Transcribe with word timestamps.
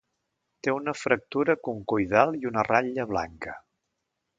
Té 0.67 0.73
una 0.77 0.93
fractura 1.01 1.57
concoidal 1.69 2.35
i 2.41 2.51
una 2.53 2.67
ratlla 2.73 3.11
blanca. 3.15 3.59